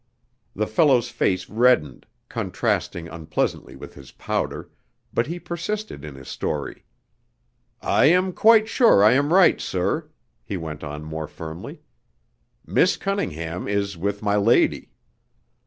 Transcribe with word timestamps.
The 0.55 0.65
fellow's 0.65 1.09
face 1.11 1.47
reddened, 1.47 2.07
contrasting 2.27 3.07
unpleasantly 3.07 3.75
with 3.75 3.93
his 3.93 4.11
powder, 4.13 4.71
but 5.13 5.27
he 5.27 5.39
persisted 5.39 6.03
in 6.03 6.15
his 6.15 6.27
story. 6.27 6.85
"I 7.83 8.05
am 8.05 8.33
quite 8.33 8.67
sure 8.67 9.03
I 9.03 9.11
am 9.13 9.31
right, 9.31 9.61
sir," 9.61 10.09
he 10.43 10.57
went 10.57 10.83
on 10.83 11.03
more 11.03 11.27
firmly. 11.27 11.81
"Miss 12.65 12.97
Cunningham 12.97 13.67
is 13.67 13.95
with 13.95 14.23
my 14.23 14.37
lady." 14.37 14.89